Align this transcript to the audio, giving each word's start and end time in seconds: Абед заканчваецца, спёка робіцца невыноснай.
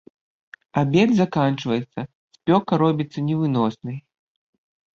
Абед 0.81 1.09
заканчваецца, 1.21 1.99
спёка 2.39 2.81
робіцца 2.85 3.19
невыноснай. 3.29 3.97